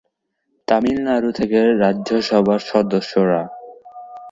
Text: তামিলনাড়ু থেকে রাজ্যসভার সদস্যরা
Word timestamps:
তামিলনাড়ু 0.67 1.29
থেকে 1.39 1.59
রাজ্যসভার 1.81 2.61
সদস্যরা 2.69 3.41